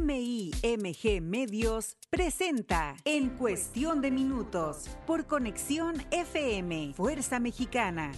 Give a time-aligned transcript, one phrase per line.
[0.00, 8.12] MIMG Medios presenta En Cuestión de Minutos por Conexión FM, Fuerza Mexicana.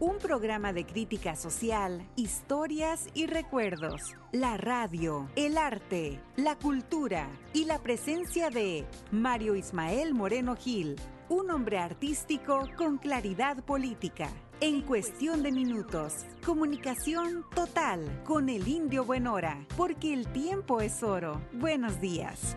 [0.00, 4.14] Un programa de crítica social, historias y recuerdos.
[4.32, 10.96] La radio, el arte, la cultura y la presencia de Mario Ismael Moreno Gil,
[11.28, 14.30] un hombre artístico con claridad política.
[14.60, 21.42] En cuestión de minutos, comunicación total con el indio Buenora, porque el tiempo es oro.
[21.52, 22.56] Buenos días.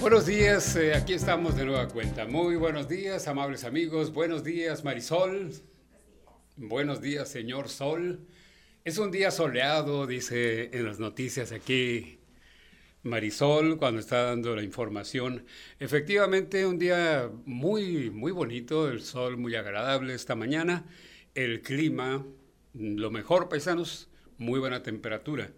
[0.00, 2.24] Buenos días, eh, aquí estamos de nueva cuenta.
[2.24, 4.12] Muy buenos días, amables amigos.
[4.12, 5.52] Buenos días, Marisol.
[6.56, 8.28] Buenos días, señor Sol.
[8.84, 12.20] Es un día soleado, dice en las noticias aquí
[13.04, 15.44] Marisol cuando está dando la información.
[15.78, 20.86] Efectivamente, un día muy, muy bonito, el sol muy agradable esta mañana,
[21.34, 22.26] el clima,
[22.72, 24.08] lo mejor, paisanos,
[24.38, 25.50] muy buena temperatura.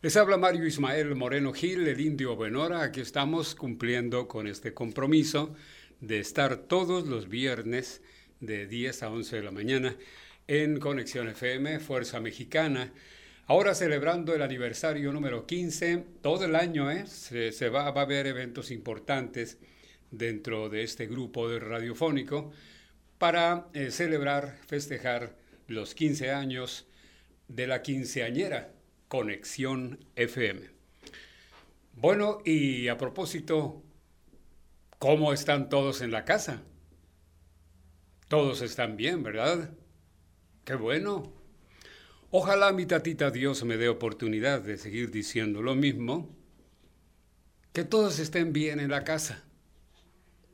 [0.00, 2.82] Les habla Mario Ismael Moreno Gil, el indio Buenora.
[2.82, 5.54] Aquí estamos cumpliendo con este compromiso
[6.00, 8.00] de estar todos los viernes
[8.38, 9.96] de 10 a 11 de la mañana
[10.46, 12.92] en Conexión FM, Fuerza Mexicana
[13.50, 17.08] Ahora celebrando el aniversario número 15, todo el año ¿eh?
[17.08, 19.58] se, va, a haber eventos importantes
[20.12, 22.52] dentro de este grupo de radiofónico
[23.18, 25.34] para eh, celebrar, festejar
[25.66, 26.86] los 15 años
[27.48, 28.72] de la quinceañera
[29.08, 30.70] Conexión FM.
[31.94, 33.82] Bueno, y a propósito,
[35.00, 36.62] ¿cómo están todos en la casa?
[38.28, 39.70] Todos están bien, ¿verdad?
[40.64, 41.39] Qué bueno.
[42.32, 46.28] Ojalá mi tatita Dios me dé oportunidad de seguir diciendo lo mismo,
[47.72, 49.42] que todos estén bien en la casa.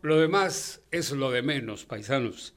[0.01, 2.55] Lo demás es lo de menos, paisanos.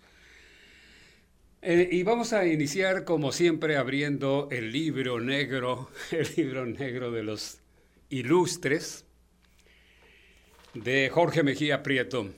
[1.61, 7.23] Eh, y vamos a iniciar, como siempre, abriendo el libro negro, el libro negro de
[7.23, 7.59] los
[8.09, 9.03] ilustres,
[10.73, 12.29] de Jorge Mejía Prieto.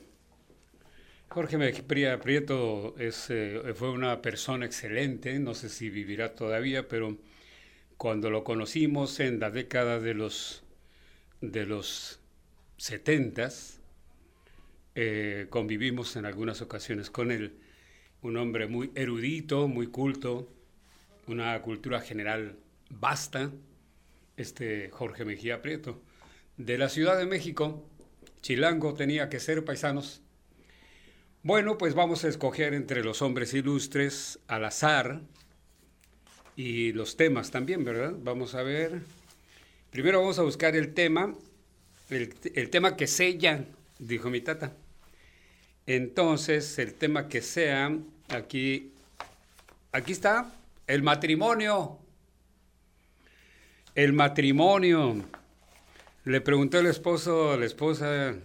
[1.32, 7.16] Jorge Mejía Prieto es, eh, fue una persona excelente, no sé si vivirá todavía, pero
[7.96, 10.62] cuando lo conocimos en la década de los,
[11.40, 12.20] de los
[12.76, 13.48] 70,
[14.94, 17.58] eh, convivimos en algunas ocasiones con él.
[18.20, 20.52] Un hombre muy erudito, muy culto,
[21.26, 22.56] una cultura general
[22.90, 23.50] vasta,
[24.36, 26.02] este Jorge Mejía Prieto.
[26.58, 27.88] De la Ciudad de México,
[28.42, 30.22] Chilango tenía que ser paisanos
[31.44, 35.20] bueno, pues vamos a escoger entre los hombres ilustres al azar
[36.54, 38.14] y los temas también, ¿verdad?
[38.22, 39.02] Vamos a ver.
[39.90, 41.34] Primero vamos a buscar el tema,
[42.10, 43.64] el, tema que sella,
[43.98, 44.72] dijo mi tata.
[45.86, 47.90] Entonces, el tema que sea,
[48.28, 48.92] aquí,
[49.90, 50.54] aquí está,
[50.86, 51.98] el matrimonio.
[53.96, 55.16] El matrimonio.
[56.24, 58.36] Le preguntó el esposo a la esposa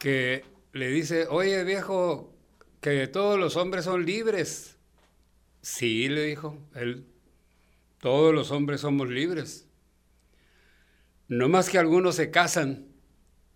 [0.00, 0.44] que
[0.78, 2.32] le dice, oye viejo,
[2.80, 4.76] que todos los hombres son libres.
[5.60, 7.04] Sí, le dijo él,
[8.00, 9.68] todos los hombres somos libres.
[11.26, 12.86] No más que algunos se casan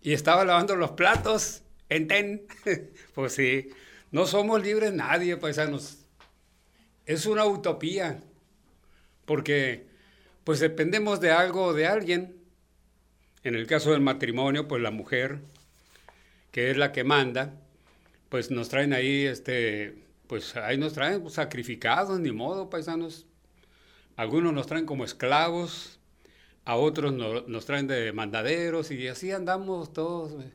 [0.01, 1.63] y estaba lavando los platos.
[1.89, 2.45] ¿Enten?
[3.15, 3.69] pues sí,
[4.11, 6.05] no somos libres nadie, paisanos.
[7.05, 8.21] Es una utopía,
[9.25, 9.87] porque
[10.43, 12.37] pues dependemos de algo o de alguien.
[13.43, 15.39] En el caso del matrimonio, pues la mujer
[16.53, 17.59] que es la que manda,
[18.29, 19.95] pues nos traen ahí, este,
[20.27, 23.25] pues ahí nos traen sacrificados, ni modo, paisanos.
[24.15, 25.99] Algunos nos traen como esclavos,
[26.63, 30.45] a otros nos traen de mandaderos y así andamos todos.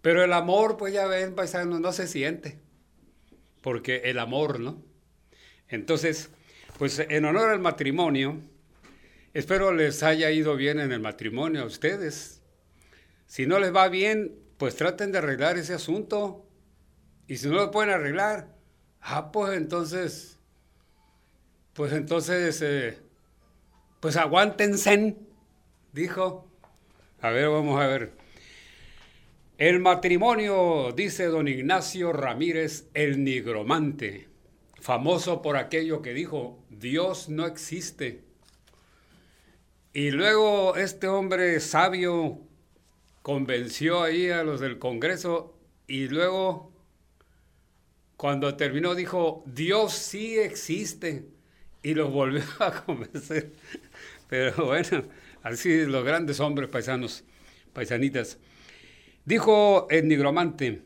[0.00, 2.58] Pero el amor, pues ya ven, paisanos, no se siente,
[3.60, 4.82] porque el amor, ¿no?
[5.68, 6.30] Entonces,
[6.78, 8.40] pues en honor al matrimonio,
[9.34, 12.40] espero les haya ido bien en el matrimonio a ustedes.
[13.26, 16.44] Si no les va bien, pues traten de arreglar ese asunto.
[17.26, 18.54] Y si no lo pueden arreglar,
[19.00, 20.38] ah, pues entonces,
[21.72, 22.98] pues entonces, eh,
[24.00, 25.16] pues aguántense,
[25.92, 26.44] dijo.
[27.20, 28.12] A ver, vamos a ver.
[29.58, 34.28] El matrimonio, dice don Ignacio Ramírez, el nigromante,
[34.80, 38.22] famoso por aquello que dijo, Dios no existe.
[39.92, 42.47] Y luego este hombre sabio
[43.28, 45.54] convenció ahí a los del Congreso
[45.86, 46.72] y luego,
[48.16, 51.26] cuando terminó, dijo, Dios sí existe.
[51.82, 53.52] Y los volvió a convencer.
[54.30, 55.04] Pero bueno,
[55.42, 57.22] así los grandes hombres paisanos,
[57.74, 58.38] paisanitas.
[59.26, 60.80] Dijo el nigromante,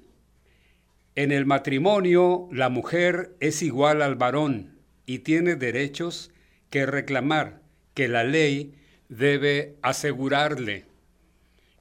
[1.14, 6.32] En el matrimonio, la mujer es igual al varón y tiene derechos
[6.70, 7.62] que reclamar,
[7.94, 8.74] que la ley
[9.08, 10.90] debe asegurarle.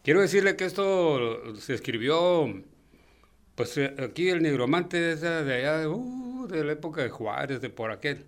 [0.03, 2.63] Quiero decirle que esto se escribió,
[3.53, 7.91] pues eh, aquí el negromante de allá, uh, de la época de Juárez, de por
[7.91, 8.25] aquel.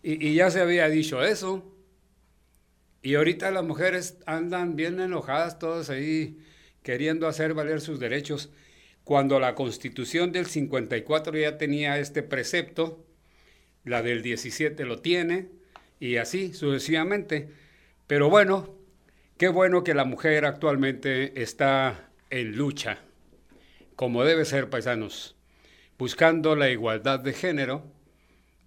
[0.00, 1.74] Y, y, ya se había dicho eso.
[3.02, 6.38] Y ahorita las mujeres andan bien enojadas, todas ahí
[6.84, 8.50] queriendo hacer valer sus derechos
[9.02, 13.04] cuando la constitución del 54 ya tenía este precepto,
[13.84, 15.48] la del 17 lo tiene,
[15.98, 17.48] y así sucesivamente.
[18.06, 18.77] Pero bueno,
[19.38, 22.98] qué bueno que la mujer actualmente está en lucha,
[23.94, 25.36] como debe ser, paisanos,
[25.96, 27.84] buscando la igualdad de género,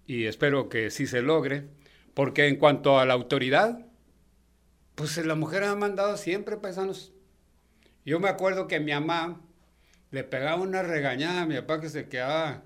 [0.06, 1.68] y espero que sí se logre,
[2.14, 3.86] porque en cuanto a la autoridad,
[4.94, 7.12] pues la mujer ha mandado siempre, paisanos.
[8.04, 9.40] Yo me acuerdo que mi mamá,
[10.10, 12.64] le pegaba una regañada a mi papá que se quedaba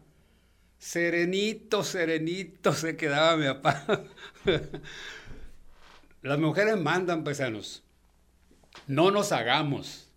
[0.78, 4.04] serenito, serenito se quedaba mi papá.
[6.22, 7.85] Las mujeres mandan, paisanos.
[8.86, 10.08] No nos hagamos.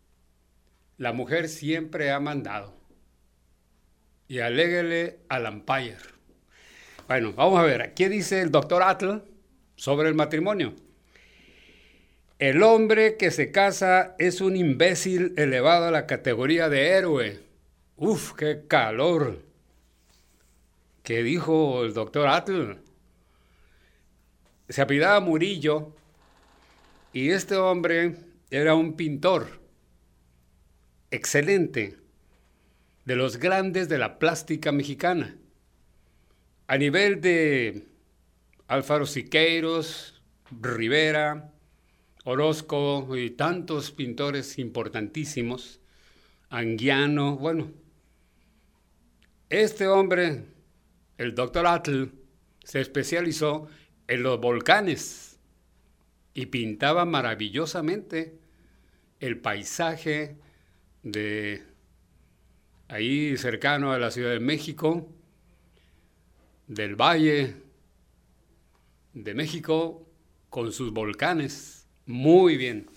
[0.98, 2.74] La mujer siempre ha mandado.
[4.28, 5.98] Y aléguele al Empire.
[7.08, 9.24] Bueno, vamos a ver, ¿qué dice el doctor Atl
[9.76, 10.76] sobre el matrimonio?
[12.38, 17.40] El hombre que se casa es un imbécil elevado a la categoría de héroe.
[17.98, 19.44] Uf, qué calor.
[21.04, 22.74] ¿Qué dijo el doctor Atl?
[24.70, 25.96] Se apidaba Murillo
[27.12, 28.16] y este hombre
[28.52, 29.62] era un pintor
[31.12, 31.98] excelente,
[33.06, 35.36] de los grandes de la plástica mexicana.
[36.68, 37.88] A nivel de
[38.68, 41.52] Alfaro Siqueiros, Rivera,
[42.26, 45.80] Orozco y tantos pintores importantísimos,
[46.50, 47.72] Anguiano, bueno,
[49.50, 50.46] este hombre,
[51.18, 52.10] el doctor Atl,
[52.64, 53.68] se especializó
[54.08, 55.40] en los volcanes
[56.36, 58.39] y pintaba maravillosamente
[59.20, 60.36] el paisaje
[61.04, 61.64] de
[62.88, 65.08] ahí cercano a la Ciudad de México,
[66.68, 67.56] del Valle
[69.14, 70.06] de México
[70.50, 71.88] con sus volcanes.
[72.06, 72.88] Muy bien,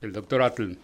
[0.00, 0.76] el doctor Atl.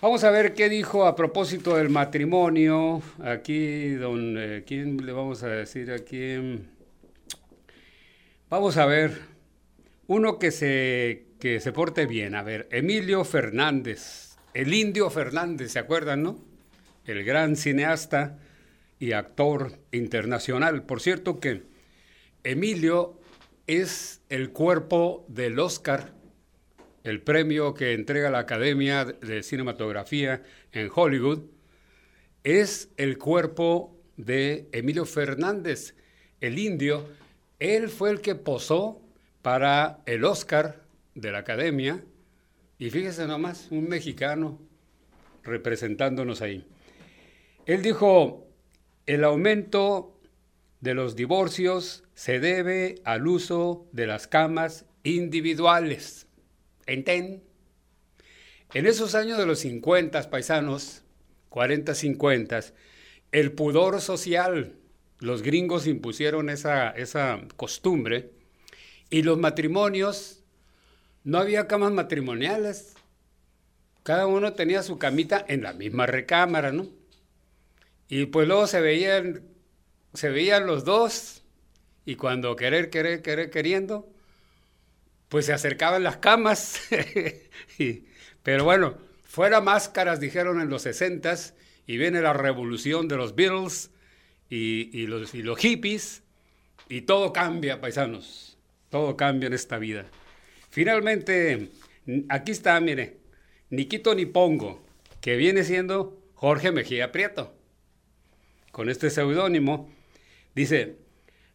[0.00, 3.02] Vamos a ver qué dijo a propósito del matrimonio.
[3.22, 6.60] Aquí, don, eh, ¿quién le vamos a decir aquí?
[8.50, 9.18] Vamos a ver,
[10.06, 12.34] uno que se, que se porte bien.
[12.36, 16.42] A ver, Emilio Fernández, el indio Fernández, ¿se acuerdan, no?
[17.04, 18.38] El gran cineasta
[18.98, 20.84] y actor internacional.
[20.84, 21.64] Por cierto que
[22.44, 23.20] Emilio
[23.66, 26.14] es el cuerpo del Oscar,
[27.02, 30.42] el premio que entrega la Academia de Cinematografía
[30.72, 31.42] en Hollywood,
[32.42, 35.94] es el cuerpo de Emilio Fernández,
[36.40, 37.06] el indio.
[37.58, 39.02] Él fue el que posó
[39.42, 40.83] para el Oscar
[41.14, 42.02] de la Academia.
[42.78, 44.60] Y fíjese nomás, un mexicano
[45.42, 46.66] representándonos ahí.
[47.66, 48.46] Él dijo,
[49.06, 50.20] el aumento
[50.80, 56.26] de los divorcios se debe al uso de las camas individuales.
[56.86, 57.42] ¿Enten?
[58.74, 61.04] En esos años de los 50, paisanos,
[61.48, 62.60] 40, 50,
[63.32, 64.74] el pudor social,
[65.20, 68.30] los gringos impusieron esa, esa costumbre
[69.10, 70.43] y los matrimonios,
[71.24, 72.94] no había camas matrimoniales.
[74.02, 76.88] Cada uno tenía su camita en la misma recámara, ¿no?
[78.08, 79.54] Y pues luego se veían
[80.14, 81.42] se veían los dos
[82.06, 84.08] y cuando querer, querer, querer, queriendo,
[85.28, 86.80] pues se acercaban las camas.
[88.42, 91.34] pero bueno, fuera máscaras, dijeron en los 60
[91.86, 93.90] y viene la revolución de los Beatles
[94.48, 96.22] y, los, y los hippies,
[96.88, 98.56] y todo cambia, paisanos,
[98.90, 100.06] todo cambia en esta vida.
[100.74, 101.70] Finalmente,
[102.28, 103.18] aquí está, mire,
[103.70, 104.84] ni ni pongo,
[105.20, 107.54] que viene siendo Jorge Mejía Prieto.
[108.72, 109.88] Con este seudónimo,
[110.52, 110.96] Dice,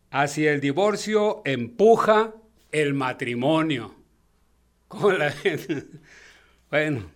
[0.09, 2.33] hacia el divorcio empuja
[2.71, 3.93] el matrimonio.
[4.87, 5.33] ¿Cómo la?
[6.69, 7.11] Bueno,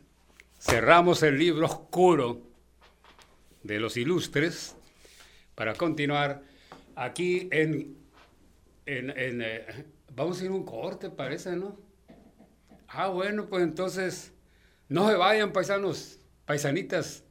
[0.60, 2.42] cerramos el libro oscuro
[3.64, 4.76] de los ilustres
[5.56, 6.42] para continuar
[6.98, 7.96] aquí en...
[8.86, 11.83] en, eh, vamos a ir a un corte, parece, ¿no?
[12.96, 14.34] Ah, bueno, pues entonces,
[14.88, 17.24] no se vayan, paisanos, paisanitas.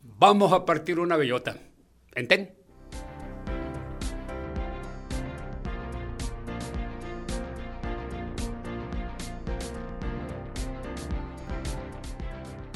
[0.00, 1.56] Vamos a partir una bellota.
[2.14, 2.62] ¿Enten?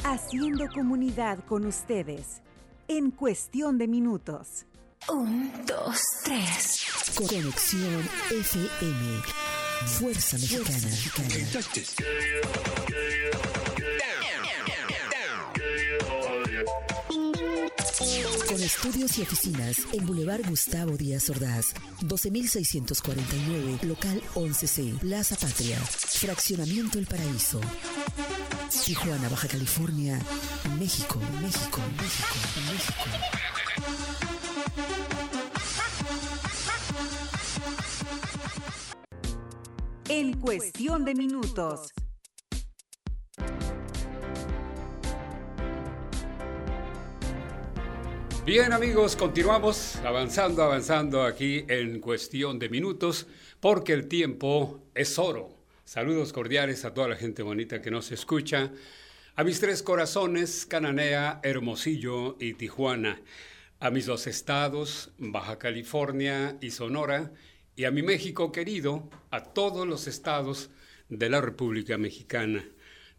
[0.03, 2.41] haciendo comunidad con ustedes.
[2.89, 4.65] en cuestión de minutos.
[5.09, 6.85] Un, dos, tres.
[7.17, 9.46] Conexión FM.
[9.85, 10.89] Fuerza Mexicana.
[18.47, 26.99] Con estudios y oficinas en Boulevard Gustavo Díaz Ordaz, 12649, local 11C, Plaza Patria, Fraccionamiento
[26.99, 27.61] El Paraíso.
[28.85, 30.19] Tijuana, Baja California,
[30.79, 32.35] México, México, México,
[32.71, 33.66] México.
[40.19, 41.91] En cuestión de minutos.
[48.43, 53.27] Bien amigos, continuamos avanzando, avanzando aquí en cuestión de minutos,
[53.59, 55.55] porque el tiempo es oro.
[55.85, 58.71] Saludos cordiales a toda la gente bonita que nos escucha,
[59.35, 63.21] a mis tres corazones, Cananea, Hermosillo y Tijuana,
[63.79, 67.31] a mis dos estados, Baja California y Sonora,
[67.77, 70.71] y a mi México querido, a todos los estados
[71.09, 72.67] de la República Mexicana.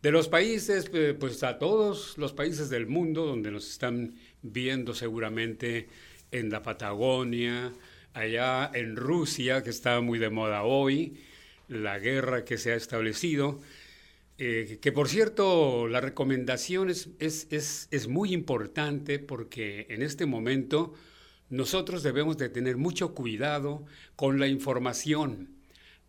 [0.02, 4.94] De los países, eh, pues a todos los países del mundo donde nos están viendo
[4.94, 5.88] seguramente
[6.32, 7.72] en la Patagonia,
[8.14, 11.20] allá en Rusia, que está muy de moda hoy,
[11.68, 13.60] la guerra que se ha establecido.
[14.38, 20.26] Eh, que por cierto, la recomendación es, es, es, es, muy importante porque en este
[20.26, 20.94] momento
[21.50, 23.84] nosotros debemos de tener mucho cuidado
[24.16, 25.50] con la información.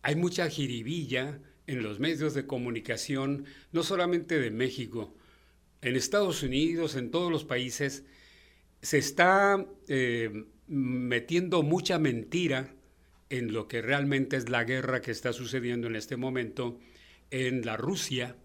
[0.02, 5.14] Hay mucha jiribilla en los medios de comunicación, no solamente de México,
[5.82, 8.04] en Estados Unidos, en todos los países,
[8.82, 12.74] se está eh, metiendo mucha mentira
[13.30, 16.78] en lo que realmente es la guerra que está sucediendo en este momento
[17.30, 18.36] en la Rusia.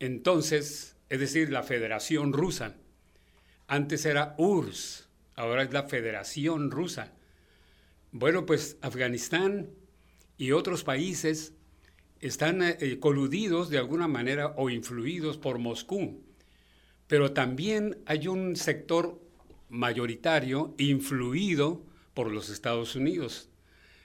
[0.00, 2.76] Entonces, es decir, la Federación Rusa.
[3.66, 5.07] Antes era URSS,
[5.38, 7.14] ahora es la Federación Rusa.
[8.12, 9.70] Bueno, pues Afganistán
[10.36, 11.54] y otros países
[12.20, 16.28] están eh, coludidos de alguna manera o influidos por Moscú
[17.08, 19.20] pero también hay un sector
[19.70, 21.82] mayoritario influido
[22.14, 23.48] por los Estados Unidos.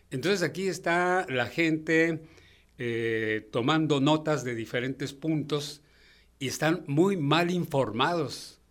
[0.10, 2.24] Entonces aquí está la gente
[2.78, 5.82] eh, tomando notas de diferentes puntos
[6.40, 8.62] y están muy mal informados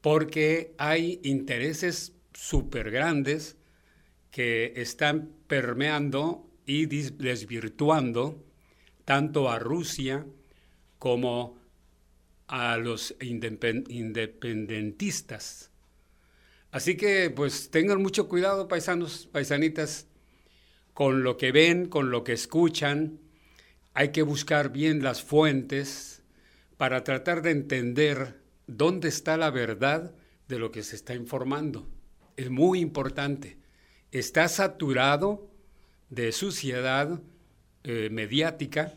[0.00, 3.56] porque hay intereses súper grandes
[4.30, 8.42] que están permeando y desvirtuando
[9.04, 10.24] tanto a Rusia
[10.98, 11.58] como
[12.46, 15.70] a los independentistas.
[16.70, 20.06] Así que pues tengan mucho cuidado, paisanos, paisanitas,
[20.94, 23.20] con lo que ven, con lo que escuchan.
[23.94, 26.22] Hay que buscar bien las fuentes
[26.76, 28.39] para tratar de entender
[28.76, 30.14] dónde está la verdad
[30.48, 31.88] de lo que se está informando.
[32.36, 33.58] Es muy importante.
[34.12, 35.50] Está saturado
[36.08, 37.20] de suciedad
[37.84, 38.94] eh, mediática,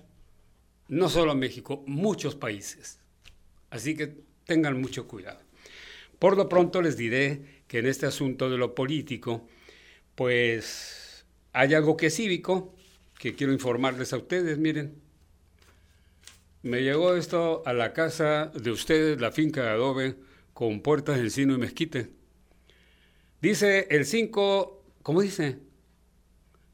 [0.87, 2.99] no solo México, muchos países.
[3.69, 4.15] Así que
[4.45, 5.39] tengan mucho cuidado.
[6.19, 9.47] Por lo pronto les diré que en este asunto de lo político,
[10.15, 12.75] pues hay algo que es cívico,
[13.19, 15.02] que quiero informarles a ustedes, miren.
[16.63, 20.15] Me llegó esto a la casa de ustedes, la finca de adobe,
[20.53, 22.11] con puertas de encino y mezquite.
[23.41, 25.59] Dice el 5, ¿cómo dice?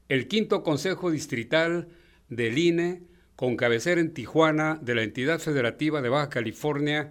[0.08, 1.88] El quinto Consejo Distrital
[2.28, 3.02] del INE
[3.34, 7.10] con cabecera en Tijuana de la entidad federativa de Baja California,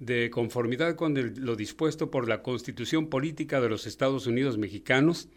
[0.00, 5.28] de conformidad con lo dispuesto por la Constitución Política de los Estados Unidos Mexicanos,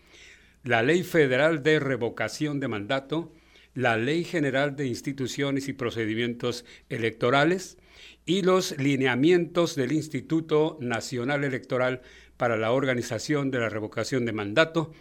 [0.64, 3.32] la Ley Federal de Revocación de Mandato,
[3.74, 7.78] la Ley General de Instituciones y Procedimientos Electorales
[8.26, 12.02] y los lineamientos del Instituto Nacional Electoral
[12.38, 14.92] para la organización de la revocación de mandato,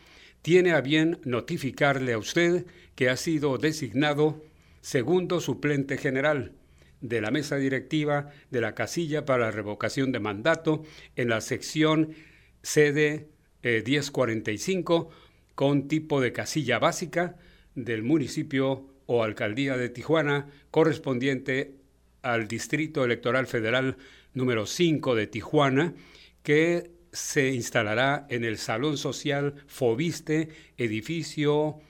[0.43, 4.43] tiene a bien notificarle a usted que ha sido designado
[4.81, 6.53] segundo suplente general
[7.01, 10.83] de la mesa directiva de la casilla para la revocación de mandato
[11.17, 12.15] en la sección
[12.63, 13.29] sede
[13.63, 15.11] 1045
[15.55, 17.37] con tipo de casilla básica
[17.75, 21.75] del municipio o alcaldía de Tijuana correspondiente
[22.23, 23.97] al Distrito Electoral Federal
[24.35, 25.95] número 5 de Tijuana
[26.43, 31.81] que se instalará en el Salón Social Fobiste, edificio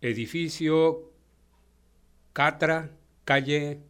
[0.00, 1.10] edificio
[2.32, 2.90] Catra,
[3.24, 3.80] calle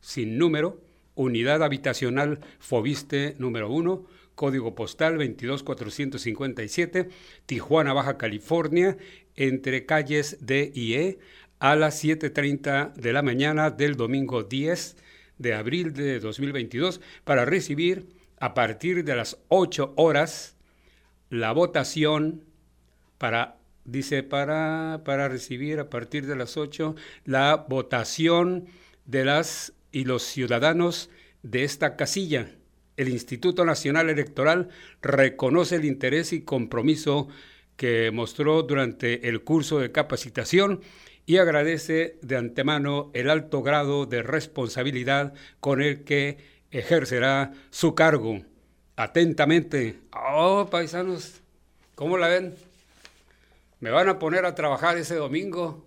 [0.00, 0.80] sin número,
[1.14, 7.08] unidad habitacional Fobiste número 1, código postal 22457,
[7.46, 8.96] Tijuana, Baja California,
[9.36, 11.18] entre calles D y E,
[11.58, 14.96] a las 7.30 de la mañana del domingo 10
[15.38, 18.08] de abril de 2022 para recibir
[18.40, 20.56] a partir de las 8 horas
[21.30, 22.42] la votación
[23.18, 28.66] para, dice, para, para recibir a partir de las 8 la votación
[29.04, 31.10] de las y los ciudadanos
[31.42, 32.50] de esta casilla.
[32.96, 34.68] El Instituto Nacional Electoral
[35.00, 37.28] reconoce el interés y compromiso
[37.76, 40.80] que mostró durante el curso de capacitación
[41.26, 46.38] y agradece de antemano el alto grado de responsabilidad con el que
[46.70, 48.40] ejercerá su cargo.
[48.96, 50.00] Atentamente.
[50.12, 51.40] Oh, paisanos,
[51.94, 52.54] ¿cómo la ven?
[53.80, 55.84] Me van a poner a trabajar ese domingo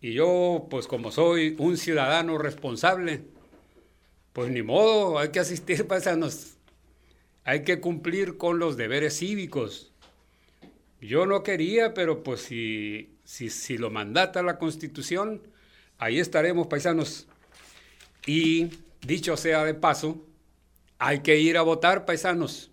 [0.00, 3.22] y yo, pues como soy un ciudadano responsable,
[4.32, 6.56] pues ni modo, hay que asistir, paisanos.
[7.44, 9.92] Hay que cumplir con los deberes cívicos.
[11.06, 15.40] Yo no quería, pero pues si, si, si lo mandata la Constitución,
[15.98, 17.28] ahí estaremos, paisanos.
[18.26, 18.70] Y
[19.02, 20.26] dicho sea de paso,
[20.98, 22.72] hay que ir a votar, paisanos.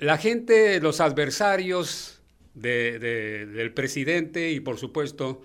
[0.00, 2.20] La gente, los adversarios
[2.54, 5.42] del presidente y por supuesto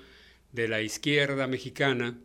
[0.54, 2.18] de la izquierda mexicana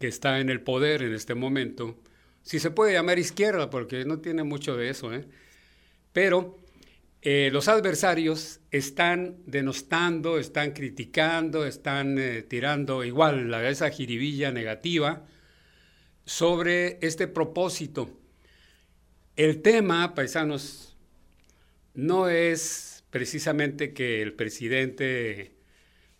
[0.00, 1.98] que está en el poder en este momento,
[2.42, 5.26] si se puede llamar izquierda porque no tiene mucho de eso, ¿eh?
[6.12, 6.58] pero
[7.24, 15.24] eh, los adversarios están denostando, están criticando, están eh, tirando igual la, esa jiribilla negativa
[16.24, 18.10] sobre este propósito.
[19.36, 20.96] El tema, paisanos,
[21.94, 25.54] no es precisamente que el presidente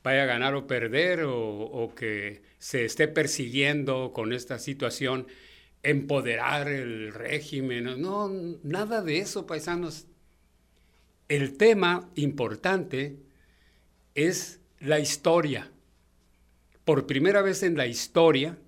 [0.05, 5.27] vaya a ganar o perder o, o que se esté persiguiendo con esta situación,
[5.83, 8.01] empoderar el régimen.
[8.01, 8.29] No,
[8.63, 10.07] nada de eso, paisanos
[11.29, 13.17] el tema importante
[14.15, 15.71] es la historia.
[16.85, 18.59] Por primera vez en la historia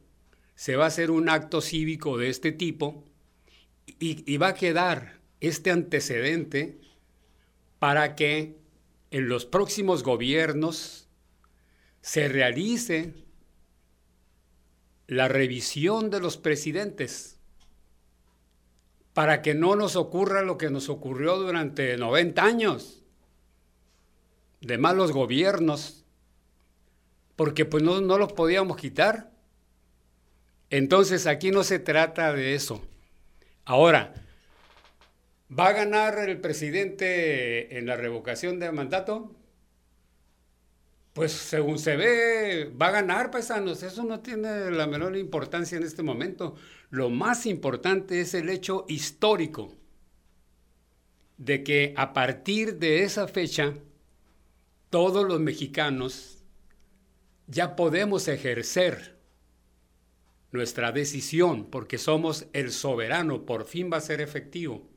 [0.54, 3.04] se va a hacer un acto cívico de este tipo
[3.98, 6.78] y, va a quedar este antecedente
[7.78, 8.56] para que
[9.10, 11.08] en los próximos gobiernos
[12.00, 13.14] se realice
[15.06, 17.33] la revisión de los presidentes
[19.14, 23.04] para que no nos ocurra lo que nos ocurrió durante 90 años
[24.60, 26.04] de malos gobiernos,
[27.36, 29.30] porque pues no, no los podíamos quitar.
[30.68, 32.82] Entonces aquí no se trata de eso.
[33.64, 34.14] Ahora,
[35.56, 39.30] ¿va a ganar el presidente en la revocación de mandato?
[41.14, 43.84] Pues según se ve, va a ganar, paisanos.
[43.84, 46.56] Eso no tiene la menor importancia en este momento.
[46.90, 49.72] Lo más importante es el hecho histórico
[51.38, 53.74] de que a partir de esa fecha,
[54.90, 56.44] todos los mexicanos
[57.46, 59.16] ya podemos ejercer
[60.50, 64.88] nuestra decisión porque somos el soberano, por fin va a ser efectivo.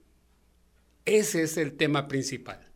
[1.06, 2.72] Ese es el tema principal.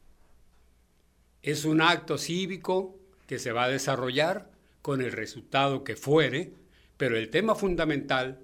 [1.41, 3.00] Es un acto cívico
[3.31, 6.53] que se va a desarrollar con el resultado que fuere,
[6.97, 8.41] pero el tema fundamental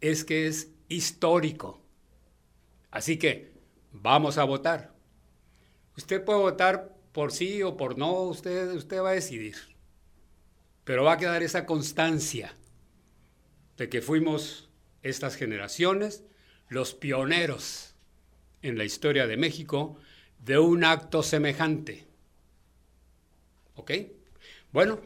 [0.00, 1.80] es que es histórico.
[2.90, 3.52] Así que
[3.92, 4.92] vamos a votar.
[5.96, 9.54] Usted puede votar por sí o por no, usted, usted va a decidir.
[10.82, 12.56] Pero va a quedar esa constancia
[13.76, 14.68] de que fuimos
[15.04, 16.24] estas generaciones
[16.68, 17.94] los pioneros
[18.62, 19.96] en la historia de México
[20.40, 22.08] de un acto semejante.
[23.76, 23.92] ¿Ok?
[24.74, 24.98] Bueno,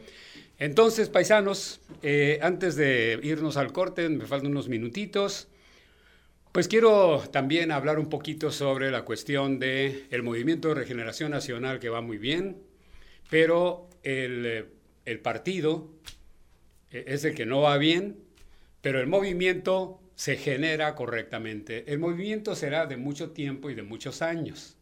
[0.57, 5.47] entonces, paisanos, eh, antes de irnos al corte, me faltan unos minutitos,
[6.51, 11.79] pues quiero también hablar un poquito sobre la cuestión del el movimiento de regeneración nacional
[11.79, 12.57] que va muy bien,
[13.29, 14.65] pero el,
[15.05, 15.87] el partido
[16.89, 18.17] eh, es el que no va bien,
[18.81, 21.83] pero el movimiento se genera correctamente.
[21.93, 24.77] El movimiento será de mucho tiempo y de muchos años.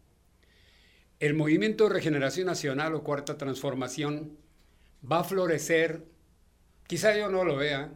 [1.20, 4.47] El movimiento de regeneración nacional o cuarta transformación
[5.04, 6.06] va a florecer.
[6.88, 7.92] Quizá yo no lo vea,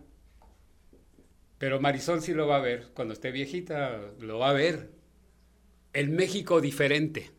[1.58, 2.90] pero Marisol sí lo va a ver.
[2.94, 4.92] Cuando esté viejita, lo va a ver.
[5.94, 7.32] El México diferente.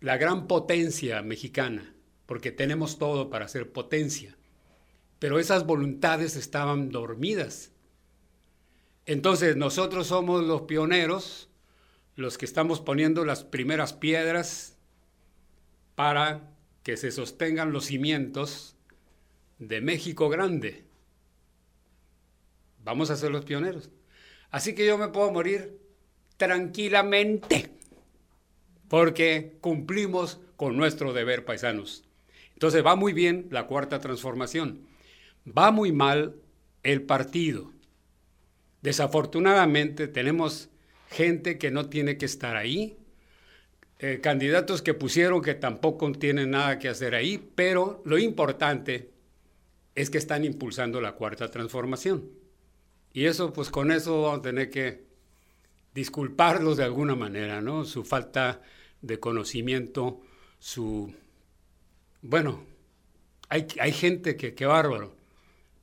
[0.00, 1.94] La gran potencia mexicana,
[2.26, 4.36] porque tenemos todo para ser potencia.
[5.18, 7.72] Pero esas voluntades estaban dormidas.
[9.06, 11.48] Entonces nosotros somos los pioneros,
[12.14, 14.76] los que estamos poniendo las primeras piedras
[15.94, 16.57] para
[16.88, 18.74] que se sostengan los cimientos
[19.58, 20.84] de México grande.
[22.82, 23.90] Vamos a ser los pioneros.
[24.50, 25.78] Así que yo me puedo morir
[26.38, 27.68] tranquilamente
[28.88, 32.04] porque cumplimos con nuestro deber, paisanos.
[32.54, 34.86] Entonces va muy bien la cuarta transformación.
[35.46, 36.36] Va muy mal
[36.84, 37.70] el partido.
[38.80, 40.70] Desafortunadamente tenemos
[41.10, 42.96] gente que no tiene que estar ahí,
[44.00, 49.10] eh, candidatos que pusieron que tampoco tienen nada que hacer ahí, pero lo importante
[49.94, 52.30] es que están impulsando la cuarta transformación.
[53.12, 55.02] Y eso, pues con eso vamos a tener que
[55.94, 57.84] disculparlos de alguna manera, ¿no?
[57.84, 58.62] Su falta
[59.02, 60.20] de conocimiento,
[60.60, 61.12] su...
[62.22, 62.64] Bueno,
[63.48, 65.16] hay, hay gente que, qué bárbaro,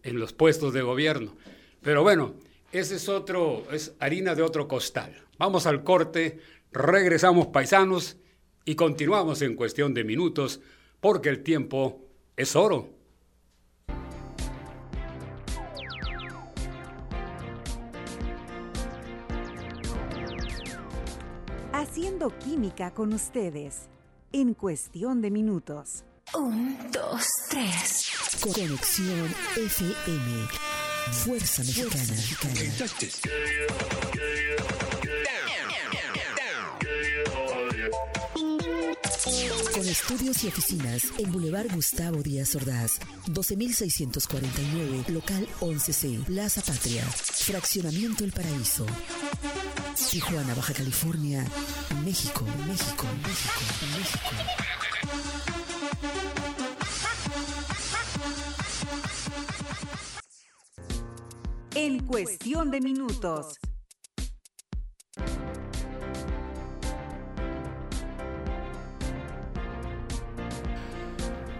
[0.04, 1.36] en los puestos de gobierno.
[1.82, 2.36] Pero bueno,
[2.72, 5.26] ese es otro, es harina de otro costal.
[5.38, 6.40] Vamos al corte,
[6.76, 8.18] regresamos paisanos
[8.66, 10.60] y continuamos en cuestión de minutos
[11.00, 12.02] porque el tiempo
[12.36, 12.90] es oro.
[21.72, 23.88] Haciendo química con ustedes
[24.34, 26.04] en cuestión de minutos.
[26.34, 28.12] Un, dos, tres.
[28.42, 30.48] Conexión FM.
[31.12, 32.16] Fuerza Mexicana.
[32.42, 32.52] Con
[39.96, 48.34] estudios y oficinas en Boulevard Gustavo Díaz Ordaz, 12649, local 11C, Plaza Patria, Fraccionamiento El
[48.34, 48.86] Paraíso.
[50.12, 51.46] Tijuana, Baja California,
[52.04, 53.62] México, México, México,
[53.98, 54.30] México.
[61.76, 63.60] En cuestión de minutos.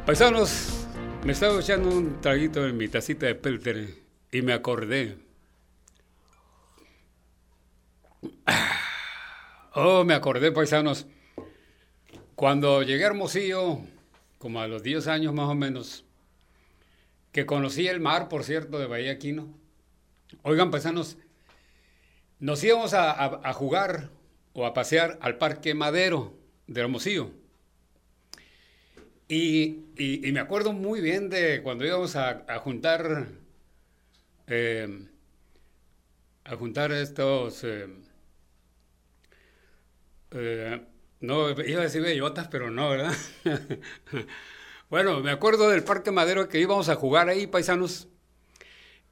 [0.06, 0.86] Paisanos,
[1.24, 3.96] me estaba echando un traguito en mi tacita de pelter
[4.32, 5.18] y me acordé.
[9.74, 11.08] Oh, me acordé, paisanos.
[12.36, 13.80] Cuando llegué a Hermosillo,
[14.38, 16.06] como a los 10 años más o menos,
[17.32, 19.48] que conocí el mar, por cierto, de Bahía Quino.
[20.44, 21.18] Oigan, paisanos,
[22.40, 24.10] nos íbamos a, a- a jugar
[24.54, 26.38] o a pasear al Parque Madero
[26.68, 27.32] de Hermosillo.
[29.28, 33.28] Y, y- me acuerdo muy bien de cuando íbamos a, a juntar,
[34.48, 34.88] eh,
[36.46, 37.88] a juntar estos, eh,
[40.32, 40.82] eh,
[41.22, 43.14] no, iba a decir bellotas, pero no, ¿verdad?
[44.90, 48.08] bueno, me acuerdo del Parque Madero que íbamos a jugar ahí, paisanos,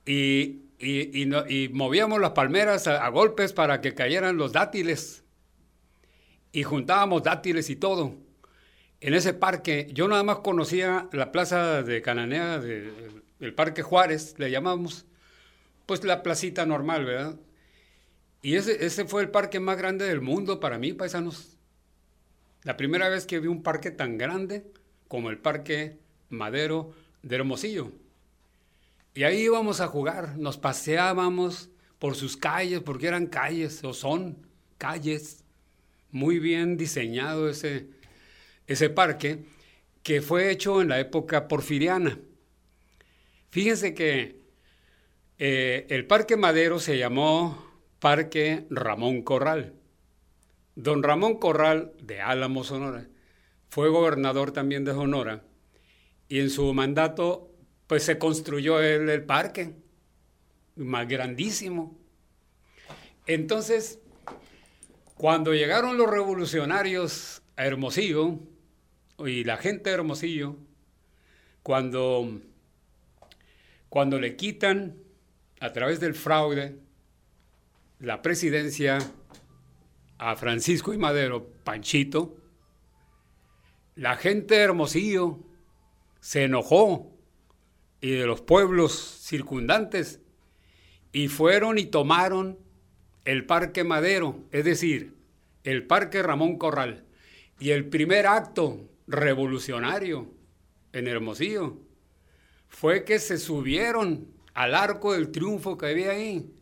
[0.06, 5.23] y, y- movíamos las palmeras a golpes para que cayeran los dátiles,
[6.52, 8.15] y juntábamos dátiles y todo
[9.06, 12.89] en ese parque, yo nada más conocía la plaza de Cananea, de-
[13.42, 15.06] el Parque Juárez, le llamamos,
[15.86, 17.36] pues la placita normal, ¿verdad?
[18.42, 21.58] Y ese, ese fue el parque más grande del mundo para mí, paisanos.
[22.63, 24.63] La primera vez que vi un parque tan grande
[25.10, 25.98] como el Parque
[26.30, 27.92] Madero de Hermosillo.
[29.16, 34.38] Y ahí íbamos a jugar, nos paseábamos por sus calles, porque eran calles, o son
[34.78, 35.44] calles,
[36.12, 37.88] muy bien diseñado ese,
[38.67, 39.45] ese parque,
[40.04, 42.19] que fue hecho en la época porfiriana.
[43.49, 44.41] Fíjense que
[45.38, 49.73] eh, el Parque Madero se llamó Parque Ramón Corral.
[50.76, 53.08] Don Ramón Corral de Álamo, Sonora,
[53.69, 55.43] fue gobernador también de Sonora
[56.28, 57.52] y en su mandato
[57.88, 59.76] pues se construyó el, el parque,
[60.76, 61.95] más grandísimo.
[63.28, 63.99] Entonces,
[65.15, 68.39] cuando llegaron los revolucionarios a Hermosillo
[69.19, 70.56] y la gente de Hermosillo,
[71.62, 72.41] cuando,
[73.89, 74.95] cuando le quitan
[75.60, 76.78] a través del fraude
[77.99, 78.97] la presidencia
[80.17, 82.38] a Francisco y Madero, Panchito,
[83.95, 85.39] la gente de Hermosillo
[86.19, 87.12] se enojó
[88.02, 90.19] y de los pueblos circundantes
[91.12, 92.58] y fueron y tomaron
[93.23, 95.15] el Parque Madero, es decir,
[95.63, 97.06] el Parque Ramón Corral.
[97.60, 100.28] Y el primer acto revolucionario
[100.94, 101.78] en Hermosillo
[102.70, 106.54] fue que se subieron al arco del triunfo que había ahí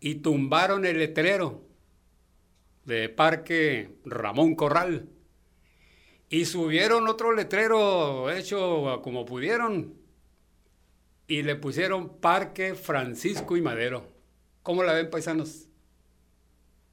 [0.00, 1.62] y tumbaron el letrero
[2.84, 5.08] de Parque Ramón Corral.
[6.28, 9.94] Y subieron otro letrero hecho como pudieron
[11.26, 14.06] y le pusieron Parque Francisco y Madero.
[14.62, 15.68] ¿Cómo la ven, paisanos?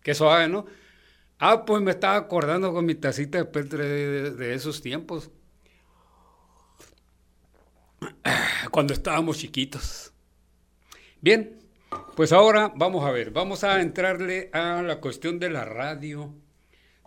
[0.01, 0.65] Qué suave, ¿no?
[1.39, 5.31] Ah, pues me estaba acordando con mi tacita de peltre de, de- esos tiempos.
[8.71, 10.11] Cuando estábamos chiquitos.
[11.21, 11.59] Bien,
[12.15, 16.33] pues ahora vamos a ver, vamos a entrarle a la cuestión de la radio,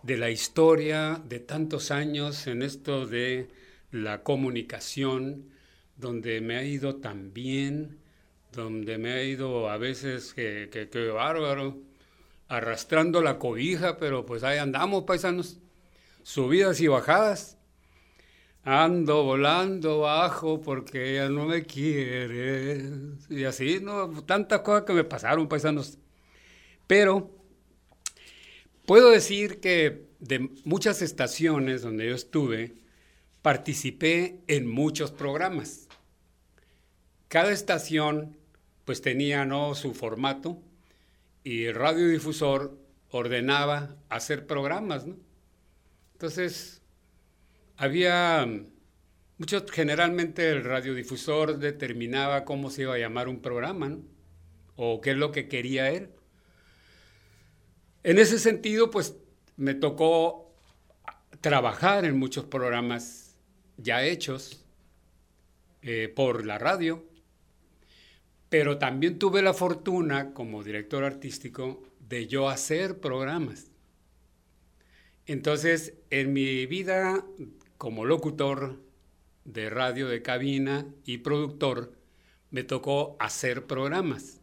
[0.03, 3.49] de la historia de tantos años en esto de
[3.91, 5.49] la comunicación,
[5.97, 7.99] donde me ha ido tan bien,
[8.53, 11.77] donde me he ido a veces, que, que, que bárbaro,
[12.53, 15.57] arrastrando la cobija, pero pues ahí andamos, paisanos,
[16.21, 17.57] subidas y bajadas.
[18.63, 22.85] Ando volando bajo porque ella no me quiere.
[23.29, 24.23] Y así, ¿no?
[24.23, 25.97] Tantas cosas que me pasaron, paisanos.
[26.85, 27.31] Pero
[28.85, 32.75] puedo decir que de muchas estaciones donde yo estuve,
[33.41, 35.87] participé en muchos programas.
[37.27, 38.37] Cada estación
[38.85, 39.73] pues tenía ¿no?
[39.73, 40.61] su formato
[41.43, 42.77] y el radiodifusor
[43.11, 45.05] ordenaba hacer programas.
[45.05, 45.17] ¿no?
[46.13, 46.81] Entonces,
[47.77, 48.47] había
[49.37, 53.97] muchos, generalmente el radiodifusor determinaba cómo se iba a llamar un programa
[54.75, 56.09] o qué es lo que quería él.
[58.03, 59.15] En ese sentido, pues
[59.55, 60.53] me tocó
[61.41, 63.35] trabajar en muchos programas
[63.77, 64.65] ya hechos
[65.81, 67.05] eh, por la radio,
[68.53, 73.71] pero también tuve la fortuna como director artístico de yo hacer programas.
[75.25, 77.25] Entonces, en mi vida
[77.79, 78.79] como locutor
[79.43, 81.93] de radio de cabina y productor,
[82.51, 84.39] me tocó hacer programas.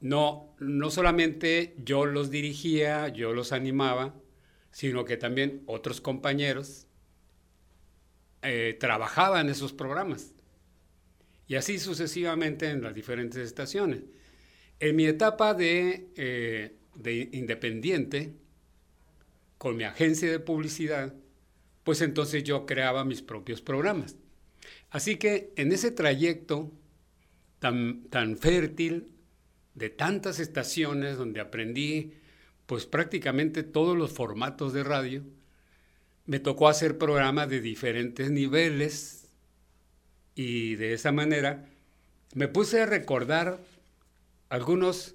[0.00, 4.16] No, no solamente yo los dirigía, yo los animaba,
[4.72, 6.88] sino que también otros compañeros
[8.42, 10.34] eh, trabajaban esos programas.
[11.52, 14.04] Y así sucesivamente en las diferentes estaciones.
[14.80, 18.32] En mi etapa de, eh, de independiente,
[19.58, 21.12] con mi agencia de publicidad,
[21.84, 24.16] pues entonces yo creaba mis propios programas.
[24.88, 26.72] Así que en ese trayecto
[27.58, 29.10] tan, tan fértil,
[29.74, 32.14] de tantas estaciones donde aprendí
[32.64, 35.22] pues prácticamente todos los formatos de radio,
[36.24, 39.21] me tocó hacer programas de diferentes niveles
[40.34, 41.66] y de esa manera
[42.34, 43.60] me puse a recordar
[44.48, 45.14] algunos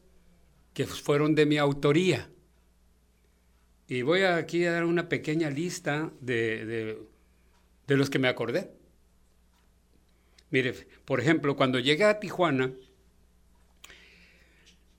[0.73, 2.29] que fueron de mi autoría.
[3.87, 6.97] Y voy aquí a dar una pequeña lista de,
[7.87, 8.69] de, los que me acordé.
[10.51, 10.73] Mire,
[11.05, 12.71] por ejemplo, cuando llegué a Tijuana,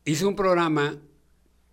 [0.04, 0.98] hice un programa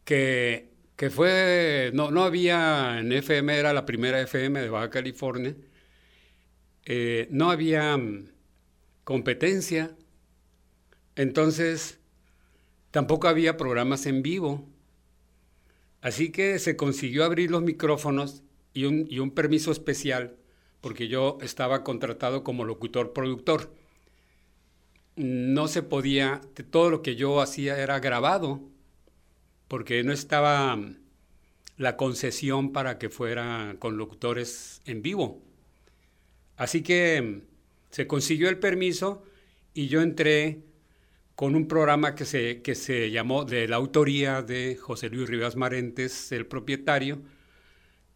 [0.04, 5.56] que, que fue, no, no había en FM, era la primera FM de Baja California,
[6.86, 8.35] eh, no había mm,
[9.06, 9.96] competencia,
[11.16, 12.00] entonces
[12.92, 14.68] tampoco había programas en vivo.
[16.02, 20.36] Así que se consiguió abrir los micrófonos y un, y un permiso especial,
[20.82, 23.72] porque yo estaba contratado como locutor-productor
[25.16, 28.62] no se podía, todo lo que yo hacía era grabado,
[29.68, 30.98] porque no estaba mm,
[31.78, 35.42] la concesión para que fuera con locutores en vivo.
[36.58, 37.55] Así que mm,
[37.96, 39.24] se consiguió el permiso
[39.74, 40.60] y yo entré
[41.34, 45.56] con un programa que se, que se llamó de la autoría de José Luis Rivas
[45.56, 47.22] Marentes, el propietario,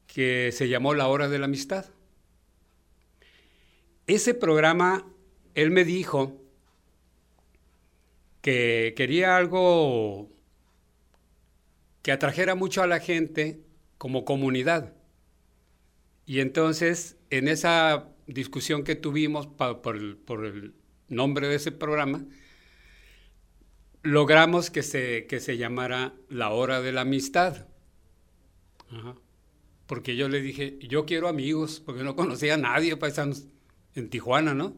[0.05, 1.85] que se llamó La Hora de la Amistad.
[4.05, 5.07] Ese programa,
[5.55, 6.41] él me dijo,
[8.41, 10.29] que quería algo
[12.01, 13.61] que atrajera mucho a la gente
[13.97, 14.93] como comunidad.
[16.25, 20.73] Y entonces, en esa discusión que tuvimos por, el,
[21.07, 22.25] nombre de ese programa,
[24.03, 27.67] logramos que se, que se llamara La Hora de la Amistad.
[29.85, 33.45] Porque yo le dije, yo quiero amigos, porque no conocía a nadie paisanos
[33.95, 34.75] en Tijuana, ¿no?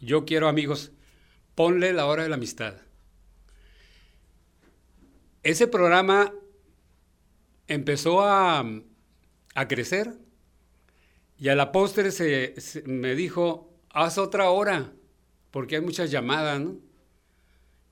[0.00, 0.92] Yo quiero amigos
[1.56, 2.74] ponle la hora de la amistad.
[5.42, 6.32] Ese programa
[7.66, 8.64] empezó a,
[9.68, 10.14] crecer
[11.38, 12.54] y a la postre se,
[12.86, 14.92] me dijo, haz otra hora,
[15.50, 16.76] porque hay muchas llamadas, ¿no?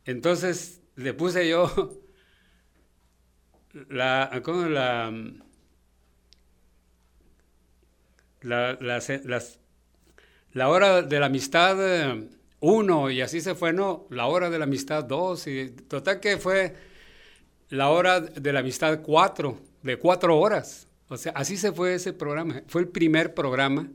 [0.05, 2.01] Entonces le puse yo
[3.89, 4.31] la,
[8.43, 9.01] la,
[10.53, 12.29] la hora de la amistad eh,
[12.61, 16.39] uno, y así se fue, no, la hora de la amistad dos, y total que
[16.39, 16.75] fue
[17.69, 20.89] la hora de la amistad cuatro, de cuatro horas.
[21.09, 22.63] O sea, así se fue ese programa.
[22.67, 23.89] Fue el primer programa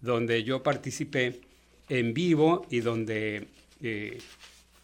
[0.00, 1.40] donde yo participé
[1.88, 3.48] en vivo y donde
[3.80, 4.18] eh,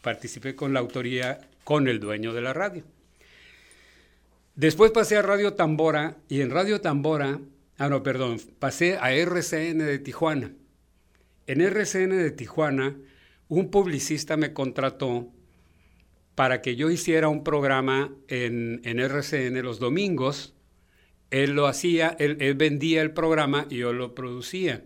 [0.02, 2.82] participé con la autoría con el dueño de la radio.
[4.54, 7.38] Después pasé a Radio Tambora y en Radio Tambora,
[7.78, 10.52] ah no, perdón, pasé a RCN de Tijuana.
[11.46, 12.96] En RCN de Tijuana
[13.50, 15.28] un publicista me contrató
[16.36, 20.54] para que yo hiciera un programa en, RCN los domingos.
[21.30, 24.84] Él lo hacía, él, vendía el programa y yo lo producía.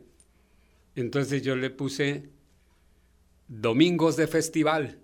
[0.94, 2.28] Entonces yo le puse
[3.48, 4.98] Domingos de Festival,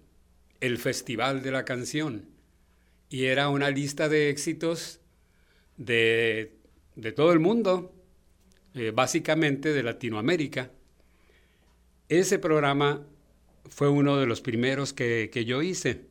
[0.61, 2.27] el Festival de la Canción.
[3.09, 5.01] Y era una lista de éxitos
[5.79, 6.59] de,
[7.17, 7.95] todo el mundo,
[8.75, 10.71] eh, básicamente de Latinoamérica.
[12.09, 13.07] Ese programa
[13.69, 16.03] fue uno de los primeros que, que yo hice.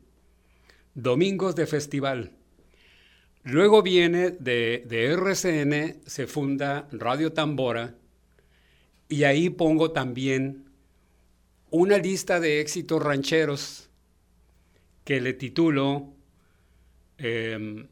[0.94, 2.32] Domingos de Festival.
[3.42, 7.94] Luego viene de, RCN, se funda Radio Tambora
[9.08, 10.66] y ahí pongo también
[11.70, 13.88] una lista de éxitos rancheros
[15.04, 16.12] que le titulo
[17.18, 17.88] em,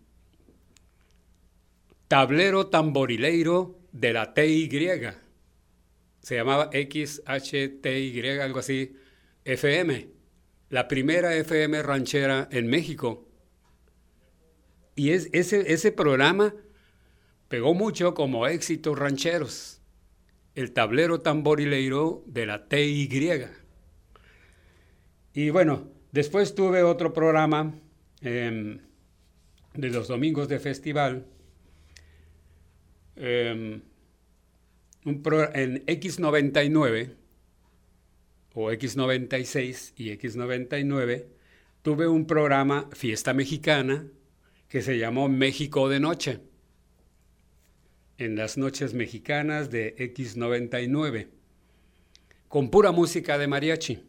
[2.09, 4.69] Tablero Tamborileiro de la TY.
[6.21, 8.97] Se llamaba XHTY, algo así,
[9.45, 10.09] FM.
[10.71, 13.28] La primera FM ranchera en México.
[14.99, 16.57] Y es, ese, ese programa
[17.49, 19.81] pegó mucho como éxitos rancheros.
[20.57, 23.45] El tablero tamborileiro de la TY.
[25.35, 27.77] Y bueno, después tuve otro programa
[28.23, 28.81] em,
[29.75, 31.27] de los domingos de festival.
[33.15, 33.81] Em,
[35.05, 37.15] en X99
[38.55, 41.27] o X96 y X99
[41.83, 44.05] tuve un programa Fiesta Mexicana
[44.69, 46.41] que se llamó México de Noche,
[48.19, 51.29] en las noches mexicanas de X99,
[52.49, 54.03] con pura música de mariachi.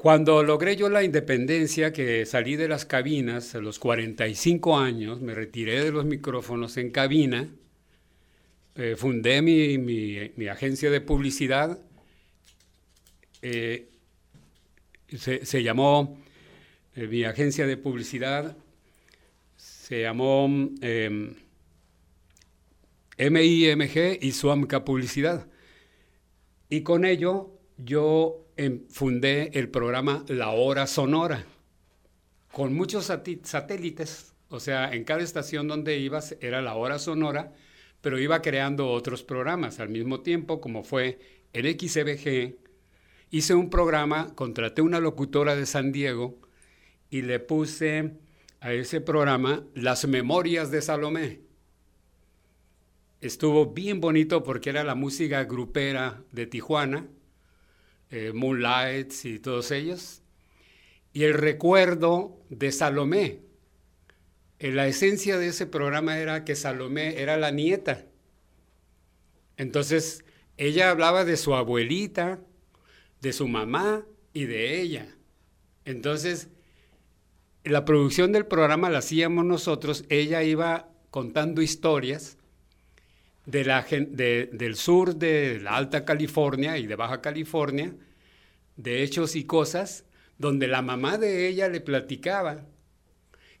[0.00, 5.34] Cuando logré yo la independencia, que salí de las cabinas a los 45 años, me
[5.34, 7.50] retiré de los micrófonos en cabina,
[8.76, 11.78] eh, fundé mi, agencia de publicidad,
[13.42, 13.90] eh,
[15.18, 16.18] se, llamó
[16.94, 18.56] eh, mi agencia de publicidad
[19.56, 20.48] se llamó
[23.28, 25.46] MIMG y Suamca Publicidad.
[26.68, 31.44] Y con ello yo em, fundé el programa La Hora Sonora,
[32.52, 37.52] con muchos satélites, o sea, en cada estación donde ibas era la hora sonora,
[38.00, 41.18] pero iba creando otros programas al mismo tiempo, como fue
[41.52, 42.56] el XBG.
[43.30, 46.38] Hice un programa, contraté una locutora de San Diego,
[47.10, 48.12] y le puse
[48.60, 51.40] a ese programa Las Memorias de Salomé.
[53.20, 57.06] Estuvo bien bonito porque era la música grupera de Tijuana,
[58.10, 60.22] eh, Moonlights y todos ellos.
[61.12, 63.40] Y el recuerdo de Salomé.
[64.58, 68.06] En la esencia de ese programa era que Salomé era la nieta.
[69.56, 70.24] Entonces,
[70.56, 72.40] ella hablaba de su abuelita,
[73.20, 75.16] de su mamá y de ella.
[75.84, 76.48] Entonces,
[77.64, 82.38] la producción del programa la hacíamos nosotros, ella iba contando historias
[83.46, 87.94] del sur de la Alta California y de Baja California,
[88.76, 90.04] de hechos y cosas,
[90.38, 92.66] donde la mamá de ella le platicaba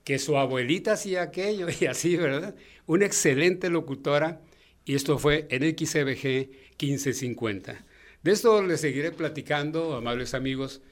[0.04, 2.54] que su abuelita hacía aquello y así, ¿verdad?
[2.86, 4.40] Una excelente locutora
[4.84, 7.84] y esto fue en XBG 1550.
[8.22, 10.82] De esto les seguiré platicando, amables amigos.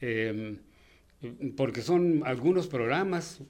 [0.00, 0.58] Em,
[1.56, 3.40] porque son algunos programas,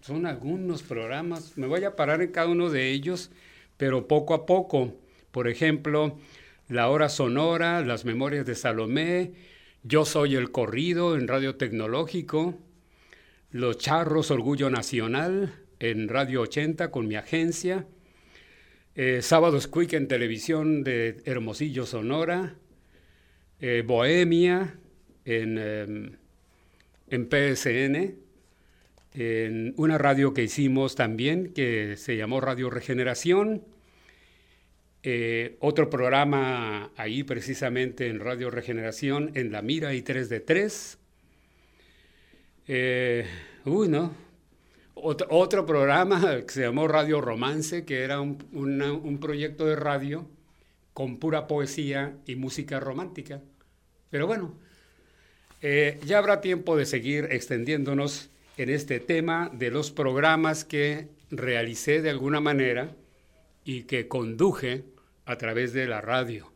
[0.00, 3.30] son algunos programas, me voy a parar en cada uno de ellos,
[3.76, 4.94] pero poco a poco.
[5.30, 6.18] Por ejemplo,
[6.68, 9.32] La Hora Sonora, Las Memorias de Salomé,
[9.82, 12.54] Yo Soy el Corrido en Radio Tecnológico,
[13.50, 17.86] Los Charros Orgullo Nacional en Radio 80 con mi agencia,
[18.94, 22.56] eh, Sábados Quick en televisión de Hermosillo Sonora,
[23.60, 24.76] eh, Bohemia
[25.24, 25.58] en...
[25.58, 26.21] Em,
[27.12, 28.16] en PSN,
[29.12, 33.62] en una radio que hicimos también que se llamó Radio Regeneración,
[35.02, 40.98] eh, otro programa ahí precisamente en Radio Regeneración, en La Mira y 3 de 3.
[42.68, 43.26] Eh,
[43.66, 44.14] uy, no.
[44.94, 50.26] Otro, programa que se llamó Radio Romance, que era un, un proyecto de radio
[50.94, 53.42] con pura poesía y música romántica.
[54.08, 54.54] Pero bueno,
[55.62, 62.02] eh, ya habrá tiempo de seguir extendiéndonos en este tema de los programas que realicé
[62.02, 62.96] de alguna manera
[63.64, 64.84] y que conduje
[65.24, 66.52] a través de la radio.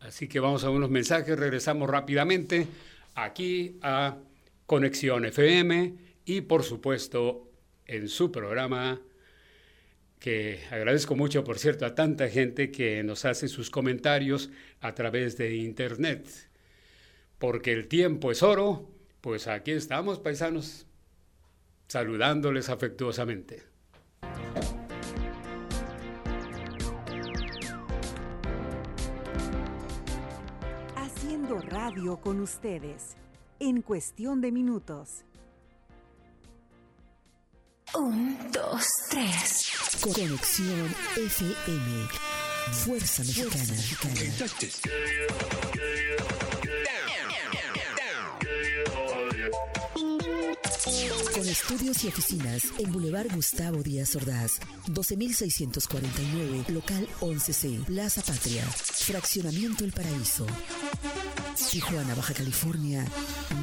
[0.00, 2.66] Así que vamos a unos mensajes, regresamos rápidamente
[3.14, 4.18] aquí a
[4.66, 7.50] Conexión FM y por supuesto
[7.86, 9.00] en su programa
[10.18, 15.38] que agradezco mucho, por cierto, a tanta gente que nos hace sus comentarios a través
[15.38, 16.47] de Internet
[17.38, 18.88] porque el tiempo es oro,
[19.20, 20.86] pues aquí estamos, paisanos,
[21.86, 23.62] saludándoles afectuosamente.
[31.28, 33.16] haciendo radio con ustedes
[33.60, 35.24] en cuestión de minutos.
[37.94, 39.70] Un, dos, tres.
[40.00, 42.08] Conexión FM.
[42.72, 43.74] Fuerza Mexicana.
[51.48, 59.92] Estudios y oficinas en Boulevard Gustavo Díaz Ordaz, 12649, local 11C, Plaza Patria, Fraccionamiento El
[59.92, 60.46] Paraíso.
[61.70, 63.02] Tijuana, Baja California,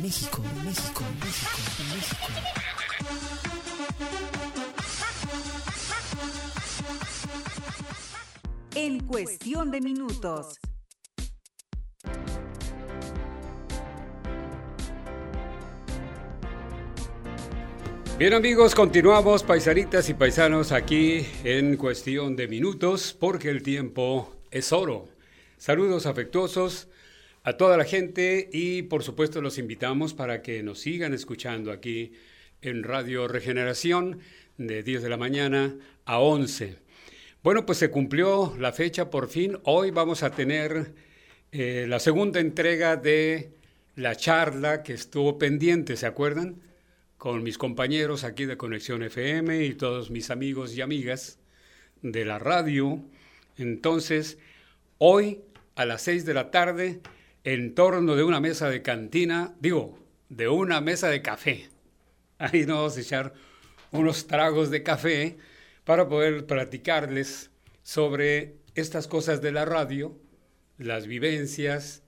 [0.02, 2.28] México, México, México, México.
[8.74, 10.58] En cuestión de minutos.
[18.18, 24.72] Bien amigos, continuamos paisanitas y paisanos aquí en cuestión de minutos porque el tiempo es
[24.72, 25.10] oro.
[25.58, 26.88] Saludos afectuosos
[27.44, 32.14] a toda la gente y por supuesto los invitamos para que nos sigan escuchando aquí
[32.62, 34.20] en Radio Regeneración
[34.58, 36.78] de 10 de la mañana a 11.
[37.44, 39.58] Bueno, pues se cumplió la fecha por fin.
[39.66, 40.94] Hoy vamos a tener
[41.52, 43.52] eh, la segunda entrega de
[43.98, 46.62] la charla que estuvo pendiente, ¿se acuerdan?
[47.18, 51.40] Con mis compañeros aquí de Conexión FM y todos mis amigos y amigas
[52.02, 53.02] de la radio.
[53.58, 54.38] Entonces,
[54.98, 55.42] hoy
[55.76, 57.02] a las 6 de la tarde,
[57.44, 60.00] en torno de una mesa de cantina, digo,
[60.30, 61.70] de una mesa de café.
[62.38, 63.34] Ahí nos vamos a echar
[63.92, 65.38] unos tragos de café
[65.84, 67.52] para poder platicarles
[67.84, 70.20] sobre estas cosas de la radio,
[70.78, 72.04] las vivencias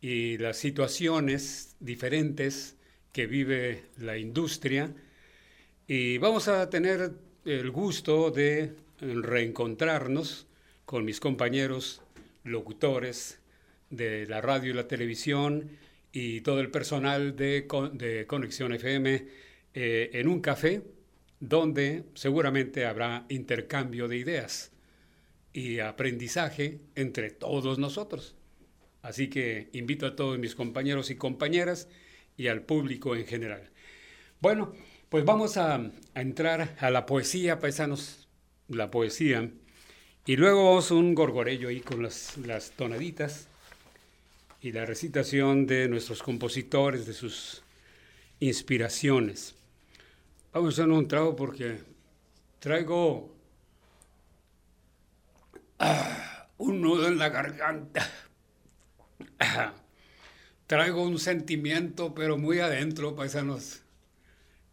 [0.00, 2.76] y las situaciones diferentes
[3.12, 4.92] que vive la industria.
[5.86, 7.12] Y vamos a tener
[7.44, 10.46] el gusto de reencontrarnos
[10.84, 12.02] con mis compañeros
[12.44, 13.40] locutores
[13.90, 15.70] de la radio y la televisión
[16.12, 19.26] y todo el personal de, de Conexión FM
[19.74, 20.82] eh, en un café
[21.38, 24.72] donde seguramente habrá intercambio de ideas
[25.52, 28.36] y aprendizaje entre todos nosotros.
[29.02, 31.88] Así que invito a todos mis compañeros y compañeras
[32.40, 33.68] y al público en general.
[34.40, 34.72] Bueno,
[35.10, 38.28] pues vamos a, entrar a la poesía, paisanos,
[38.66, 39.50] la poesía,
[40.24, 43.46] y luego vamos un gorgorello ahí con las, las tonaditas
[44.62, 47.62] y la recitación de nuestros compositores, de sus
[48.38, 49.54] inspiraciones.
[50.54, 51.80] Vamos a hacer un trago porque
[52.58, 53.36] traigo
[55.78, 58.10] ah, un nudo en la garganta.
[59.38, 59.74] Ah,
[60.70, 63.82] traigo un sentimiento, pero muy adentro, paisanos.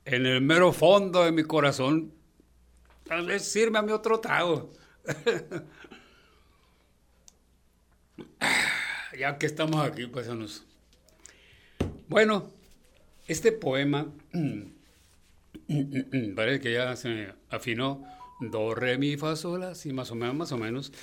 [0.05, 2.13] En el mero fondo de mi corazón.
[3.03, 4.71] Tal vez sírvame otro trago.
[9.17, 10.63] Ya que estamos aquí, paisanos.
[12.07, 12.51] Bueno,
[13.27, 14.13] este poema
[16.35, 18.03] Parece que ya se afinó.
[18.39, 20.93] Do, re, mi, fa, sol, así más o menos, más o menos.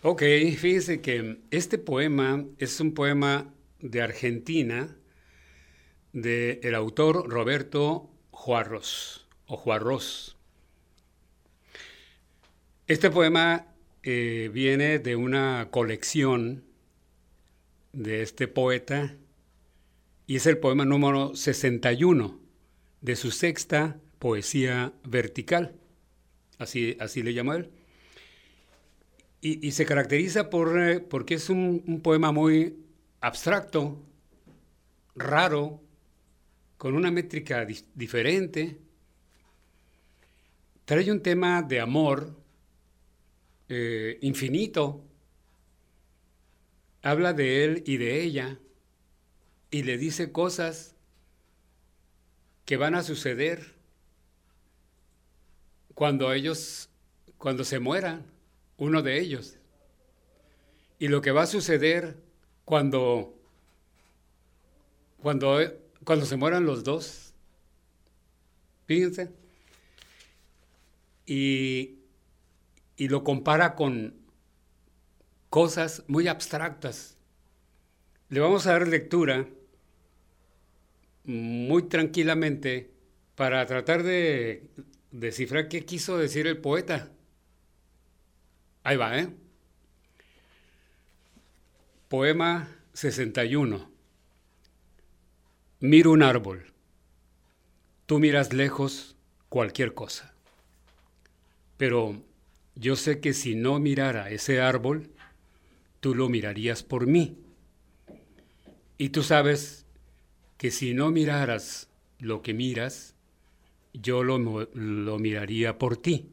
[0.00, 0.22] Ok,
[0.56, 3.52] fíjese que este poema es un poema
[3.82, 4.96] de Argentina
[6.12, 10.38] del el autor Roberto Juarros o Juarros.
[12.86, 13.66] Este poema
[14.02, 16.64] eh, viene de una colección
[17.92, 19.14] de este poeta
[20.26, 22.40] y es el poema número 61
[23.00, 25.74] de su sexta poesía vertical,
[26.58, 27.70] así, así le llama él.
[29.44, 32.76] Y, se caracteriza por, eh, porque es un, poema muy
[33.22, 34.02] abstracto,
[35.14, 35.80] raro,
[36.76, 37.64] con una métrica
[37.94, 38.76] diferente.
[40.84, 42.36] Trae un tema de amor
[43.68, 45.04] eh, infinito.
[47.02, 48.58] Habla de él y de ella
[49.70, 50.96] y le dice cosas
[52.64, 53.74] que van a suceder
[55.94, 56.90] cuando ellos,
[57.38, 58.26] cuando se mueran,
[58.78, 59.58] uno de ellos.
[60.98, 62.31] Y lo que va a suceder
[62.64, 63.34] cuando,
[65.20, 65.58] cuando,
[66.04, 67.34] cuando se mueran los dos.
[68.86, 69.30] Fíjense.
[71.26, 71.98] Y,
[72.96, 74.14] y lo compara con
[75.50, 77.16] cosas muy abstractas.
[78.28, 79.46] Le vamos a dar lectura
[81.24, 82.90] muy tranquilamente
[83.34, 84.70] para tratar de
[85.10, 87.10] descifrar qué quiso decir el poeta.
[88.82, 89.28] Ahí va, ¿eh?
[92.12, 93.90] Poema 61.
[95.80, 96.70] Miro un árbol.
[98.04, 99.16] Tú miras lejos
[99.48, 100.34] cualquier cosa.
[101.78, 102.22] Pero
[102.74, 105.08] yo sé que si no mirara ese árbol,
[106.00, 107.38] tú lo mirarías por mí.
[108.98, 109.86] Y tú sabes
[110.58, 111.88] que si no miraras
[112.18, 113.14] lo que miras,
[113.94, 116.28] yo lo, lo miraría por ti.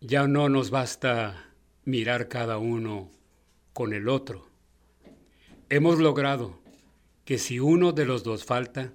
[0.00, 1.50] Ya no nos basta
[1.84, 3.10] mirar cada uno
[3.72, 4.48] con el otro.
[5.68, 6.60] Hemos logrado
[7.24, 8.92] que si uno de los dos falta,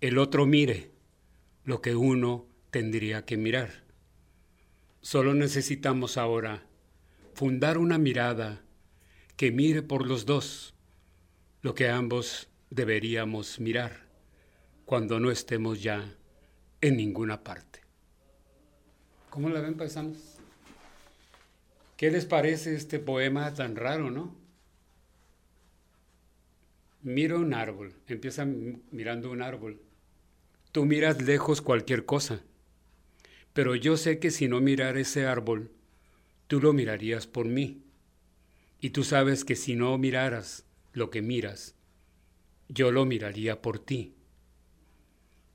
[0.00, 0.90] el otro mire
[1.64, 3.84] lo que uno tendría que mirar.
[5.00, 6.66] Solo necesitamos ahora
[7.34, 8.62] fundar una mirada
[9.36, 10.74] que mire por los dos
[11.62, 14.06] lo que ambos deberíamos mirar
[14.84, 16.14] cuando no estemos ya
[16.80, 17.80] en ninguna parte.
[19.30, 20.33] ¿Cómo la ven, paisanos?
[21.96, 24.34] ¿Qué les parece este poema tan raro, no?
[27.02, 29.80] Miro un árbol, empieza mirando un árbol.
[30.72, 32.42] Tú miras lejos cualquier cosa,
[33.52, 35.70] pero yo sé que si no mirar ese árbol,
[36.48, 37.82] tú lo mirarías por mí.
[38.80, 41.76] Y tú sabes que si no miraras lo que miras,
[42.68, 44.14] yo lo miraría por ti.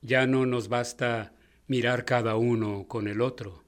[0.02, 1.34] Ya no nos basta
[1.68, 3.64] mirar cada uno con el otro.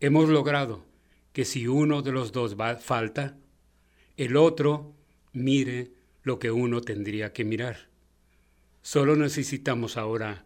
[0.00, 0.89] Hemos logrado
[1.32, 3.36] que si uno de los dos falta,
[4.16, 4.94] el otro
[5.32, 7.88] mire lo que uno tendría que mirar.
[8.82, 10.44] Solo necesitamos ahora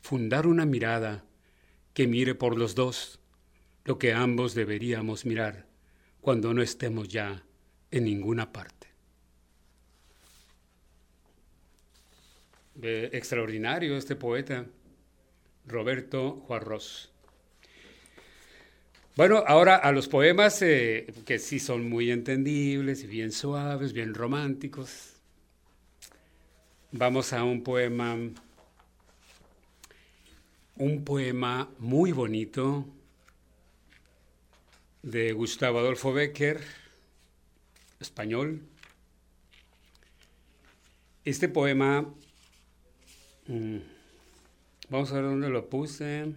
[0.00, 1.24] fundar una mirada
[1.94, 3.18] que mire por los dos
[3.84, 5.66] lo que ambos deberíamos mirar
[6.20, 7.44] cuando no estemos ya
[7.90, 8.82] en ninguna parte.
[12.80, 14.66] extraordinario este poeta,
[15.66, 17.11] Roberto Juarros.
[19.14, 25.16] Bueno, ahora a los poemas eh, que sí son muy entendibles bien suaves, bien románticos.
[26.92, 28.16] Vamos a un poema,
[30.76, 32.86] un poema muy bonito
[35.02, 36.62] de Gustavo Adolfo Becker,
[38.00, 38.62] español.
[41.26, 42.14] Este poema,
[43.46, 43.76] mm,
[44.88, 46.32] vamos a ver dónde lo puse.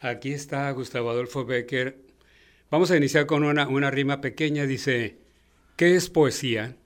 [0.00, 1.98] Aquí está Gustavo Adolfo Becker.
[2.70, 4.64] Vamos a iniciar con una, rima pequeña.
[4.64, 5.18] Dice,
[5.76, 6.76] ¿qué es poesía?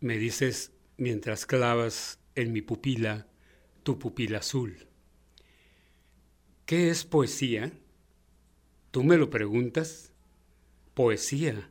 [0.00, 3.26] Me dices mientras clavas en mi pupila
[3.82, 4.86] tu pupila azul.
[6.64, 7.70] ¿Qué es poesía?
[8.90, 10.12] ¿Tú me lo preguntas?
[10.94, 11.70] Poesía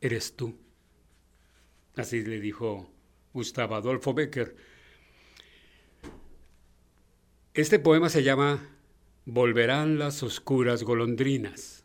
[0.00, 0.56] eres tú.
[1.96, 2.92] Así le dijo
[3.32, 4.54] Gustavo Adolfo Becker.
[7.54, 8.73] Este poema se llama
[9.26, 11.82] volverán las oscuras golondrinas.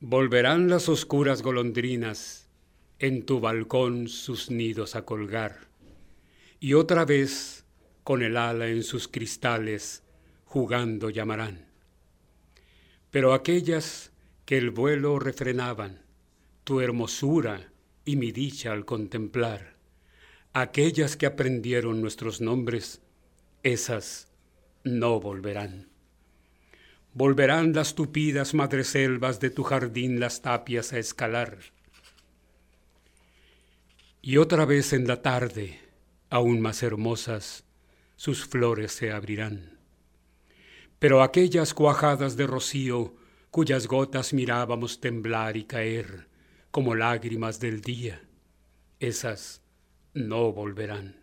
[0.00, 2.48] Volverán las oscuras golondrinas
[2.98, 5.68] en tu balcón sus nidos a colgar,
[6.58, 7.66] y otra vez
[8.02, 10.04] con el ala en sus cristales
[10.46, 11.66] jugando llamarán.
[13.10, 14.10] Pero aquellas
[14.46, 16.00] que el vuelo refrenaban,
[16.64, 17.70] tu hermosura
[18.06, 19.76] y mi dicha al contemplar,
[20.54, 23.02] aquellas que aprendieron nuestros nombres,
[23.62, 24.29] esas
[24.84, 25.88] no volverán.
[27.12, 31.58] Volverán las tupidas madreselvas de tu jardín las tapias a escalar.
[34.22, 35.80] Y otra vez en la tarde,
[36.28, 37.64] aún más hermosas,
[38.16, 39.78] sus flores se abrirán.
[40.98, 43.16] Pero aquellas cuajadas de rocío
[43.50, 46.28] cuyas gotas mirábamos temblar y caer
[46.70, 48.22] como lágrimas del día,
[49.00, 49.62] esas
[50.14, 51.19] no volverán.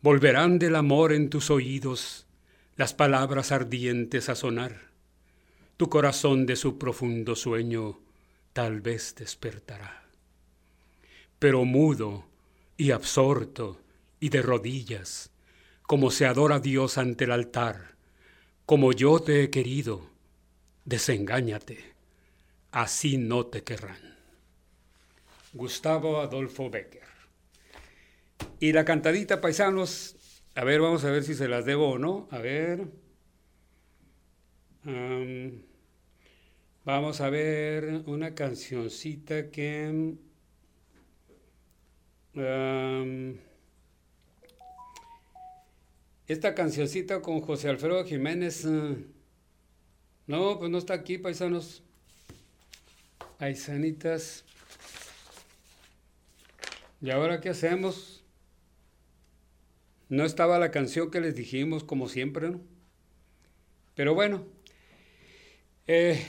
[0.00, 2.24] Volverán del amor en tus oídos
[2.76, 4.92] las palabras ardientes a sonar.
[5.76, 7.98] Tu corazón de su profundo sueño
[8.52, 10.04] tal vez despertará.
[11.40, 12.26] Pero mudo
[12.76, 13.80] y absorto
[14.20, 15.32] y de rodillas,
[15.82, 17.96] como se adora Dios ante el altar,
[18.66, 20.10] como yo te he querido,
[20.84, 21.92] desengáñate,
[22.70, 24.16] así no te querrán.
[25.52, 27.07] Gustavo Adolfo Becker
[28.60, 30.16] y la cantadita, paisanos,
[30.54, 32.28] a ver, vamos a ver si se las debo o no.
[32.32, 32.88] A ver.
[36.84, 40.16] vamos a ver una cancioncita que...
[46.26, 48.64] esta cancioncita con José Alfredo Jiménez...
[48.64, 49.06] Eh,
[50.26, 51.82] no, pues no está aquí, paisanos.
[53.38, 54.44] Paisanitas.
[57.00, 58.17] ¿Y ahora qué hacemos?
[60.08, 62.60] No estaba la canción que les dijimos, como siempre, ¿no?
[63.94, 64.46] Pero bueno,
[65.86, 66.24] eh,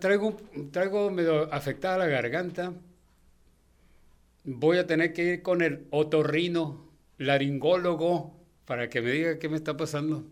[0.00, 0.36] traigo,
[0.70, 2.74] traigo medio afectada la garganta.
[4.44, 9.56] Voy a tener que ir con el otorrino, laringólogo, para que me diga qué me
[9.56, 10.26] está pasando.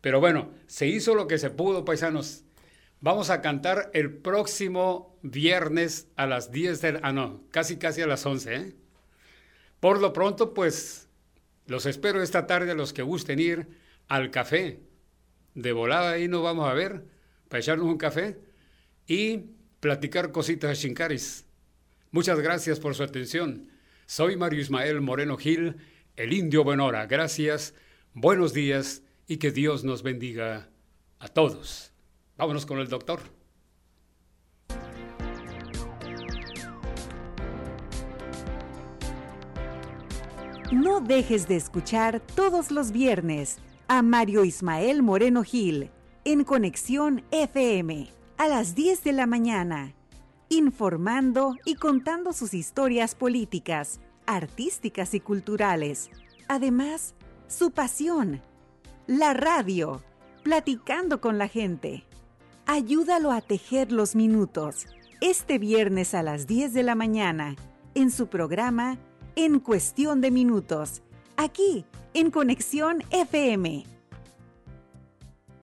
[0.00, 2.44] Pero bueno, se hizo lo que se pudo, paisanos.
[3.00, 7.00] Vamos a cantar el próximo viernes a las 10 de...
[7.02, 8.74] Ah, no, casi casi a las 11, ¿eh?
[9.80, 11.03] Por lo pronto, pues,
[11.66, 13.68] los espero esta tarde los que gusten ir
[14.08, 14.80] al café.
[15.54, 17.04] De volada ahí nos vamos a ver,
[17.48, 18.38] para echarnos un café
[19.06, 19.44] y
[19.80, 21.46] platicar cositas de Chincaris.
[22.10, 23.68] Muchas gracias por su atención.
[24.06, 25.76] Soy Mario Ismael Moreno Gil,
[26.16, 27.06] el indio Buenora.
[27.06, 27.74] Gracias,
[28.12, 30.68] buenos días y que Dios nos bendiga
[31.18, 31.92] a todos.
[32.36, 33.33] Vámonos con el doctor.
[40.72, 45.90] No dejes de escuchar todos los viernes a Mario Ismael Moreno Gil
[46.24, 48.08] en Conexión FM
[48.38, 49.94] a las 10 de la mañana,
[50.48, 56.10] informando y contando sus historias políticas, artísticas y culturales.
[56.48, 57.14] Además,
[57.46, 58.40] su pasión,
[59.06, 60.02] la radio,
[60.42, 62.04] platicando con la gente.
[62.64, 64.86] Ayúdalo a tejer los minutos
[65.20, 67.54] este viernes a las 10 de la mañana
[67.94, 68.98] en su programa
[69.36, 71.02] En Cuestión de Minutos,
[71.36, 73.93] aquí en Conexión FM